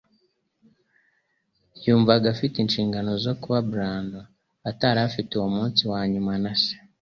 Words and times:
Yumvaga 1.85 2.25
afite 2.33 2.55
inshingano 2.59 3.11
zo 3.23 3.33
kuba 3.41 3.57
Brandon 3.71 4.27
atari 4.69 4.99
afite 5.09 5.31
uwo 5.33 5.47
munsi 5.55 5.81
wanyuma 5.91 6.33
na 6.45 6.53
se. 6.61 6.73